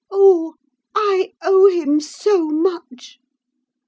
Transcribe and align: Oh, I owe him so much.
Oh, 0.09 0.55
I 0.95 1.33
owe 1.43 1.67
him 1.69 1.99
so 1.99 2.47
much. 2.49 3.19